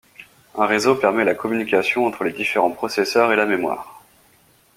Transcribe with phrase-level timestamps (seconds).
[0.55, 4.01] Un réseau permet la communication entre les différents processeurs et la mémoire.